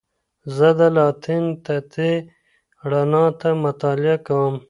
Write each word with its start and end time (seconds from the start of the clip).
زه 0.55 0.69
د 0.79 0.81
لالټین 0.95 1.43
تتې 1.65 2.13
رڼا 2.89 3.25
ته 3.39 3.49
مطالعه 3.65 4.17
کوم. 4.27 4.55